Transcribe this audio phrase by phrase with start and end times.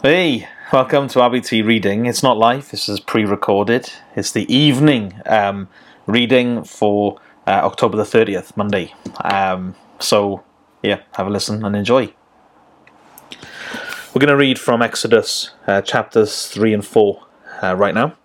[0.00, 2.06] Hey, welcome to RBT Reading.
[2.06, 3.90] It's not live, this is pre recorded.
[4.14, 5.66] It's the evening um,
[6.06, 8.94] reading for uh, October the 30th, Monday.
[9.24, 10.44] Um, so,
[10.84, 12.14] yeah, have a listen and enjoy.
[14.14, 17.26] We're going to read from Exodus uh, chapters 3 and 4
[17.60, 18.16] uh, right now.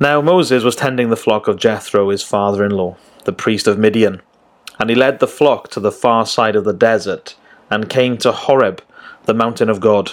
[0.00, 2.96] Now, Moses was tending the flock of Jethro, his father in law,
[3.26, 4.22] the priest of Midian,
[4.80, 7.36] and he led the flock to the far side of the desert
[7.68, 8.82] and came to Horeb,
[9.26, 10.12] the mountain of God.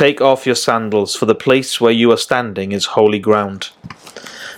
[0.00, 3.68] Take off your sandals, for the place where you are standing is holy ground.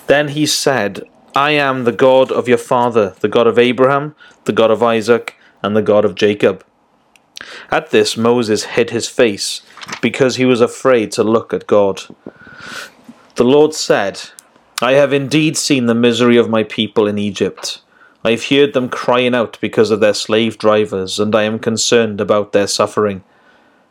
[0.06, 1.02] Then he said,
[1.34, 5.34] I am the God of your father, the God of Abraham, the God of Isaac,
[5.60, 6.64] and the God of Jacob.
[7.72, 9.62] At this, Moses hid his face,
[10.00, 12.02] because he was afraid to look at God.
[13.34, 14.20] The Lord said,
[14.80, 17.82] I have indeed seen the misery of my people in Egypt.
[18.24, 22.20] I have heard them crying out because of their slave drivers, and I am concerned
[22.20, 23.24] about their suffering.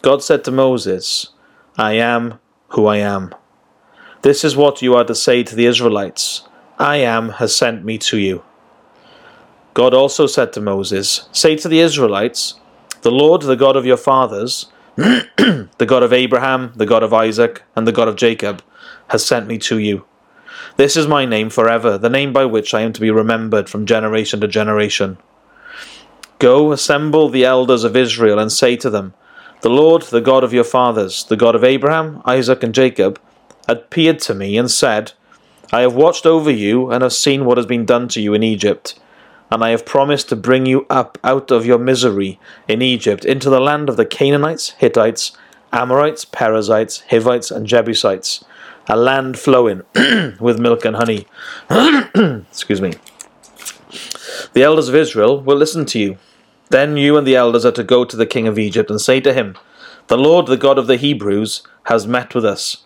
[0.00, 1.30] God said to Moses,
[1.76, 2.38] I am
[2.70, 3.34] who I am.
[4.22, 6.44] This is what you are to say to the Israelites
[6.78, 8.44] I am has sent me to you.
[9.74, 12.54] God also said to Moses, Say to the Israelites,
[13.02, 14.66] The Lord, the God of your fathers,
[14.96, 18.62] the God of Abraham, the God of Isaac, and the God of Jacob,
[19.08, 20.04] has sent me to you.
[20.76, 23.86] This is my name forever, the name by which I am to be remembered from
[23.86, 25.18] generation to generation.
[26.38, 29.14] Go, assemble the elders of Israel, and say to them,
[29.60, 33.20] the Lord, the God of your fathers, the God of Abraham, Isaac, and Jacob,
[33.68, 35.12] appeared to me and said,
[35.72, 38.42] I have watched over you and have seen what has been done to you in
[38.42, 38.98] Egypt,
[39.50, 42.38] and I have promised to bring you up out of your misery
[42.68, 45.36] in Egypt into the land of the Canaanites, Hittites,
[45.72, 48.44] Amorites, Perizzites, Hivites, and Jebusites,
[48.86, 49.82] a land flowing
[50.40, 51.26] with milk and honey.
[52.50, 52.94] Excuse me.
[54.52, 56.18] The elders of Israel will listen to you
[56.70, 59.20] then you and the elders are to go to the king of Egypt and say
[59.20, 59.56] to him,
[60.08, 62.84] The Lord, the God of the Hebrews, has met with us.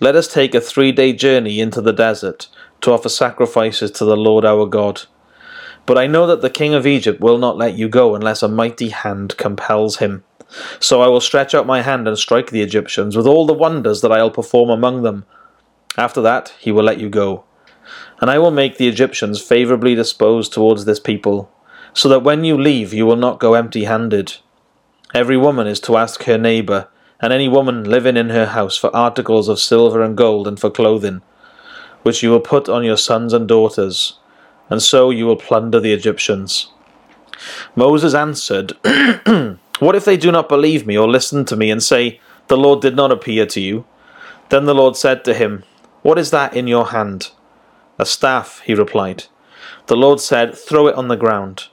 [0.00, 2.48] Let us take a three day journey into the desert
[2.80, 5.02] to offer sacrifices to the Lord our God.
[5.86, 8.48] But I know that the king of Egypt will not let you go unless a
[8.48, 10.24] mighty hand compels him.
[10.80, 14.00] So I will stretch out my hand and strike the Egyptians with all the wonders
[14.00, 15.26] that I'll perform among them.
[15.96, 17.44] After that he will let you go.
[18.20, 21.50] And I will make the Egyptians favourably disposed towards this people,
[21.94, 24.34] so that when you leave you will not go empty handed.
[25.14, 26.88] Every woman is to ask her neighbour,
[27.20, 30.70] and any woman living in her house, for articles of silver and gold and for
[30.70, 31.22] clothing,
[32.02, 34.18] which you will put on your sons and daughters,
[34.68, 36.70] and so you will plunder the Egyptians.
[37.76, 38.72] Moses answered,
[39.78, 42.80] What if they do not believe me or listen to me and say, The Lord
[42.80, 43.84] did not appear to you?
[44.48, 45.64] Then the Lord said to him,
[46.02, 47.30] What is that in your hand?
[47.98, 49.24] A staff, he replied.
[49.86, 51.68] The Lord said, Throw it on the ground.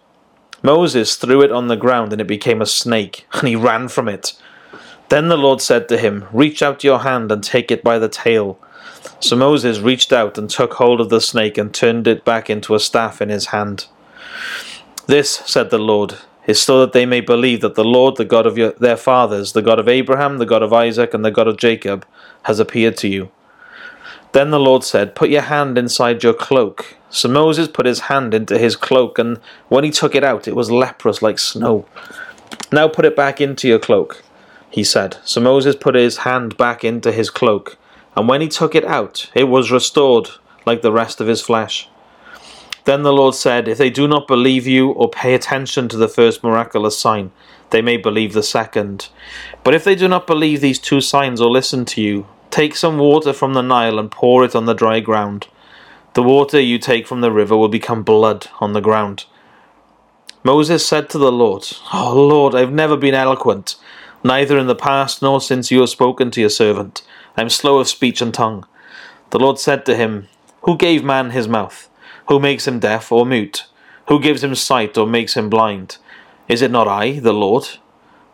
[0.63, 4.07] Moses threw it on the ground, and it became a snake, and he ran from
[4.07, 4.33] it.
[5.09, 8.07] Then the Lord said to him, Reach out your hand and take it by the
[8.07, 8.57] tail.
[9.19, 12.75] So Moses reached out and took hold of the snake and turned it back into
[12.75, 13.87] a staff in his hand.
[15.07, 16.15] This, said the Lord,
[16.47, 19.53] is so that they may believe that the Lord, the God of your, their fathers,
[19.53, 22.05] the God of Abraham, the God of Isaac, and the God of Jacob,
[22.43, 23.31] has appeared to you.
[24.31, 26.95] Then the Lord said, Put your hand inside your cloak.
[27.11, 29.37] So Moses put his hand into his cloak, and
[29.67, 31.85] when he took it out, it was leprous like snow.
[32.71, 34.23] Now put it back into your cloak,
[34.69, 35.17] he said.
[35.25, 37.77] So Moses put his hand back into his cloak,
[38.15, 40.29] and when he took it out, it was restored
[40.65, 41.89] like the rest of his flesh.
[42.85, 46.07] Then the Lord said, If they do not believe you or pay attention to the
[46.07, 47.31] first miraculous sign,
[47.71, 49.09] they may believe the second.
[49.63, 52.97] But if they do not believe these two signs or listen to you, take some
[52.97, 55.47] water from the Nile and pour it on the dry ground.
[56.13, 59.25] The water you take from the river will become blood on the ground.
[60.43, 63.77] Moses said to the Lord, Oh Lord, I've never been eloquent,
[64.21, 67.01] neither in the past nor since you have spoken to your servant.
[67.37, 68.65] I am slow of speech and tongue.
[69.29, 70.27] The Lord said to him,
[70.63, 71.89] Who gave man his mouth?
[72.27, 73.65] Who makes him deaf or mute?
[74.09, 75.97] Who gives him sight or makes him blind?
[76.49, 77.69] Is it not I, the Lord?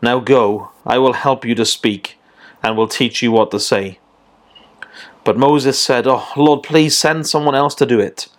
[0.02, 2.18] Now go, I will help you to speak,
[2.64, 4.00] and will teach you what to say.
[5.28, 8.30] But Moses said, Oh, Lord, please send someone else to do it.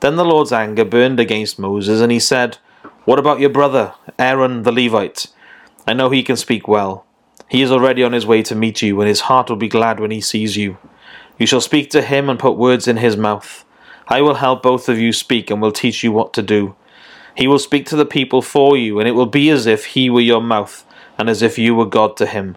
[0.00, 2.58] Then the Lord's anger burned against Moses, and he said,
[3.04, 5.28] What about your brother, Aaron the Levite?
[5.86, 7.06] I know he can speak well.
[7.48, 10.00] He is already on his way to meet you, and his heart will be glad
[10.00, 10.78] when he sees you.
[11.38, 13.64] You shall speak to him and put words in his mouth.
[14.08, 16.74] I will help both of you speak and will teach you what to do.
[17.36, 20.10] He will speak to the people for you, and it will be as if he
[20.10, 20.84] were your mouth,
[21.18, 22.56] and as if you were God to him.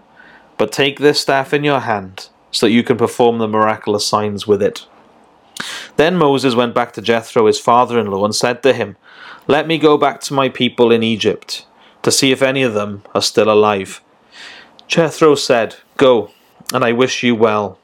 [0.58, 4.46] But take this staff in your hand, so that you can perform the miraculous signs
[4.46, 4.86] with it.
[5.96, 8.96] Then Moses went back to Jethro, his father in law, and said to him,
[9.46, 11.66] Let me go back to my people in Egypt,
[12.02, 14.00] to see if any of them are still alive.
[14.86, 16.30] Jethro said, Go,
[16.72, 17.78] and I wish you well.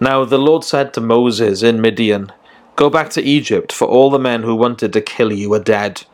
[0.00, 2.32] Now the Lord said to Moses in Midian,
[2.74, 6.04] Go back to Egypt, for all the men who wanted to kill you are dead.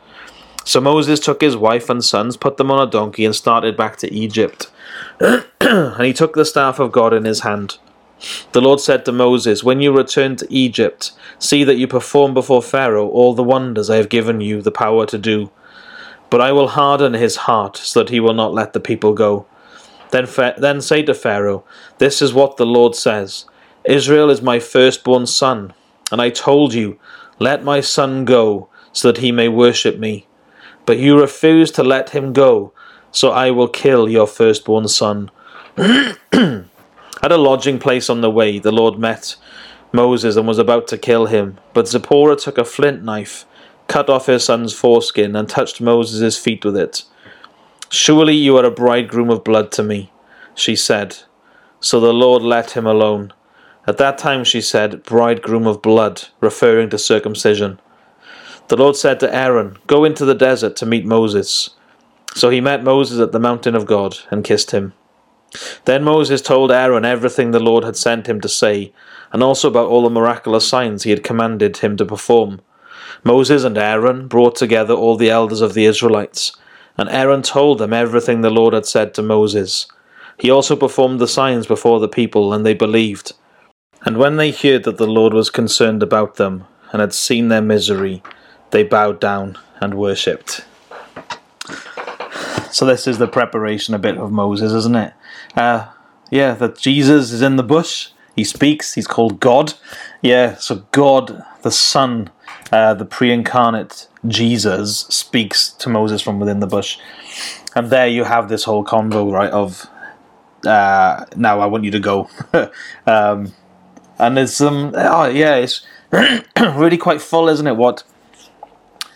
[0.69, 3.97] So Moses took his wife and sons, put them on a donkey, and started back
[3.97, 4.69] to Egypt.
[5.19, 7.79] and he took the staff of God in his hand.
[8.51, 12.61] The Lord said to Moses, When you return to Egypt, see that you perform before
[12.61, 15.49] Pharaoh all the wonders I have given you the power to do.
[16.29, 19.47] But I will harden his heart, so that he will not let the people go.
[20.11, 20.27] Then,
[20.59, 21.63] then say to Pharaoh,
[21.97, 23.45] This is what the Lord says
[23.85, 25.73] Israel is my firstborn son,
[26.11, 26.99] and I told you,
[27.39, 30.27] Let my son go, so that he may worship me.
[30.89, 32.73] But you refuse to let him go,
[33.11, 35.29] so I will kill your firstborn son.
[35.77, 36.65] At
[37.21, 39.35] a lodging place on the way, the Lord met
[39.91, 41.59] Moses and was about to kill him.
[41.75, 43.45] But Zipporah took a flint knife,
[43.87, 47.03] cut off her son's foreskin, and touched Moses' feet with it.
[47.91, 50.11] Surely you are a bridegroom of blood to me,
[50.55, 51.17] she said.
[51.79, 53.31] So the Lord let him alone.
[53.85, 57.79] At that time she said, Bridegroom of blood, referring to circumcision.
[58.69, 61.71] The Lord said to Aaron, Go into the desert to meet Moses.
[62.35, 64.93] So he met Moses at the mountain of God and kissed him.
[65.85, 68.93] Then Moses told Aaron everything the Lord had sent him to say,
[69.33, 72.61] and also about all the miraculous signs he had commanded him to perform.
[73.23, 76.55] Moses and Aaron brought together all the elders of the Israelites,
[76.95, 79.87] and Aaron told them everything the Lord had said to Moses.
[80.37, 83.33] He also performed the signs before the people, and they believed.
[84.05, 87.63] And when they heard that the Lord was concerned about them and had seen their
[87.63, 88.21] misery,
[88.71, 90.65] they bowed down and worshipped.
[92.71, 95.13] So this is the preparation a bit of Moses, isn't it?
[95.55, 95.87] Uh,
[96.29, 98.09] yeah, that Jesus is in the bush.
[98.35, 98.93] He speaks.
[98.93, 99.73] He's called God.
[100.21, 102.29] Yeah, so God, the Son,
[102.71, 106.99] uh, the pre-incarnate Jesus, speaks to Moses from within the bush,
[107.75, 109.49] and there you have this whole convo, right?
[109.49, 109.87] Of
[110.65, 112.29] uh, now I want you to go.
[113.07, 113.53] um,
[114.19, 115.85] and it's um oh yeah it's
[116.75, 118.03] really quite full isn't it what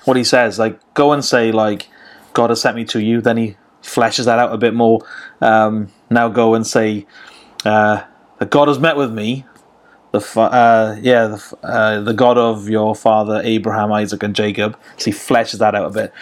[0.06, 1.90] what he says like go and say like
[2.34, 3.22] god has sent me to you.
[3.22, 5.06] Then he fleshes that out a bit more.
[5.42, 7.06] Um, now go and say
[7.66, 8.04] uh,
[8.40, 9.46] that god has met with me.
[10.12, 14.78] The uh, yeah the, uh, the god of your father abraham isaac and jacob.
[14.98, 16.14] So he fleshes that out a bit.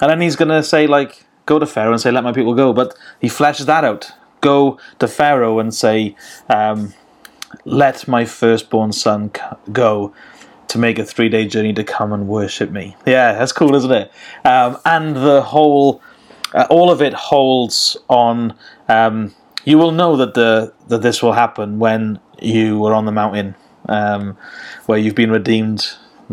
[0.00, 2.72] And then he's gonna say like go to pharaoh and say let my people go.
[2.72, 4.10] But he fleshes that out.
[4.40, 6.14] Go to pharaoh and say
[6.48, 6.94] um,
[7.64, 9.32] let my firstborn son
[9.72, 10.12] go
[10.68, 12.96] to make a three day journey to come and worship me.
[13.06, 14.12] Yeah, that's cool, isn't it?
[14.44, 16.02] Um, and the whole,
[16.54, 18.54] uh, all of it holds on.
[18.88, 19.34] Um,
[19.64, 23.54] you will know that the that this will happen when you are on the mountain,
[23.88, 24.36] um,
[24.86, 25.92] where you've been redeemed,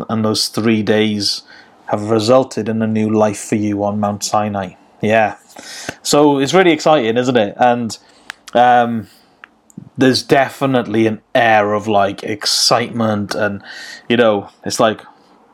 [0.10, 1.44] and those three days
[1.88, 4.76] have resulted in a new life for you on Mount Sinai.
[5.02, 5.38] Yeah,
[6.02, 7.56] so it's really exciting, isn't it?
[7.58, 7.98] And
[8.54, 9.08] um,
[9.98, 13.64] there's definitely an air of like excitement and
[14.10, 15.02] you know it's like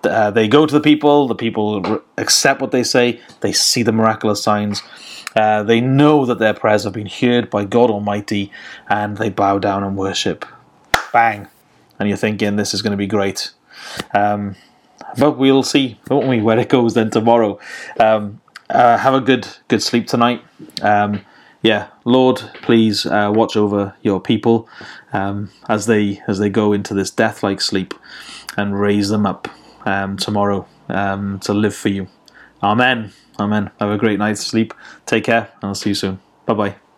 [0.03, 3.91] uh, they go to the people the people accept what they say they see the
[3.91, 4.81] miraculous signs
[5.35, 8.51] uh, they know that their prayers have been heard by god almighty
[8.89, 10.45] and they bow down and worship.
[11.13, 11.47] Bang.
[11.99, 13.51] And you're thinking this is going to be great.
[14.13, 14.55] Um,
[15.17, 17.59] but we'll see won't we where it goes then tomorrow.
[17.99, 20.43] Um, uh, have a good good sleep tonight.
[20.81, 21.21] Um,
[21.61, 24.67] yeah, Lord, please uh, watch over your people
[25.13, 27.93] um, as they as they go into this death-like sleep,
[28.57, 29.47] and raise them up
[29.85, 32.07] um, tomorrow um, to live for you.
[32.63, 33.13] Amen.
[33.39, 33.71] Amen.
[33.79, 34.73] Have a great night's sleep.
[35.05, 36.19] Take care, and I'll see you soon.
[36.45, 36.90] Bye bye.